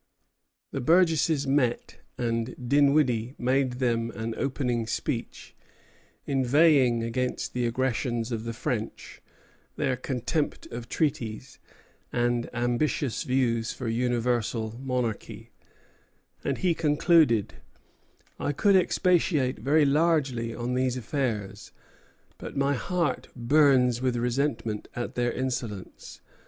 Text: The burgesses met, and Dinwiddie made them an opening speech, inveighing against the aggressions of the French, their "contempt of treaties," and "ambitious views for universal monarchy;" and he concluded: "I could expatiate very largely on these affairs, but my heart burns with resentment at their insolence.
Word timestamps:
The 0.71 0.81
burgesses 0.81 1.45
met, 1.45 1.99
and 2.17 2.55
Dinwiddie 2.67 3.35
made 3.37 3.73
them 3.73 4.09
an 4.15 4.33
opening 4.35 4.87
speech, 4.87 5.55
inveighing 6.25 7.03
against 7.03 7.53
the 7.53 7.67
aggressions 7.67 8.31
of 8.31 8.43
the 8.43 8.51
French, 8.53 9.21
their 9.75 9.95
"contempt 9.95 10.65
of 10.71 10.89
treaties," 10.89 11.59
and 12.11 12.49
"ambitious 12.51 13.21
views 13.21 13.73
for 13.73 13.87
universal 13.87 14.75
monarchy;" 14.81 15.51
and 16.43 16.57
he 16.57 16.73
concluded: 16.73 17.57
"I 18.39 18.53
could 18.53 18.75
expatiate 18.75 19.59
very 19.59 19.85
largely 19.85 20.51
on 20.55 20.73
these 20.73 20.97
affairs, 20.97 21.71
but 22.39 22.57
my 22.57 22.73
heart 22.73 23.27
burns 23.35 24.01
with 24.01 24.15
resentment 24.15 24.87
at 24.95 25.13
their 25.13 25.31
insolence. 25.31 26.21